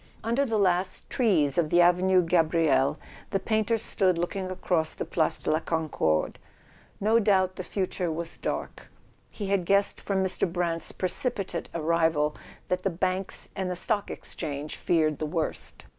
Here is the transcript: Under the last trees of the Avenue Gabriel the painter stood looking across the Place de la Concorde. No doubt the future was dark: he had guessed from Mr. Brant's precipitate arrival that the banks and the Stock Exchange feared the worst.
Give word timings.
Under 0.23 0.47
the 0.47 0.57
last 0.57 1.07
trees 1.11 1.59
of 1.59 1.69
the 1.69 1.79
Avenue 1.79 2.23
Gabriel 2.23 2.97
the 3.29 3.39
painter 3.39 3.77
stood 3.77 4.17
looking 4.17 4.49
across 4.49 4.93
the 4.93 5.05
Place 5.05 5.37
de 5.37 5.51
la 5.51 5.59
Concorde. 5.59 6.39
No 6.99 7.19
doubt 7.19 7.55
the 7.55 7.63
future 7.63 8.11
was 8.11 8.35
dark: 8.37 8.89
he 9.29 9.49
had 9.49 9.63
guessed 9.63 10.01
from 10.01 10.23
Mr. 10.23 10.51
Brant's 10.51 10.91
precipitate 10.91 11.69
arrival 11.75 12.35
that 12.67 12.81
the 12.81 12.89
banks 12.89 13.49
and 13.55 13.69
the 13.69 13.75
Stock 13.75 14.09
Exchange 14.09 14.75
feared 14.75 15.19
the 15.19 15.27
worst. 15.27 15.85